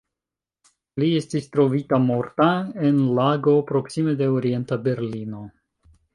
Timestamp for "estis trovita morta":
1.17-2.47